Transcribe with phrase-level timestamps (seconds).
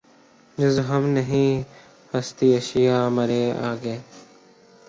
[0.57, 1.51] جز وہم نہیں
[2.11, 3.97] ہستیٔ اشیا مرے آگے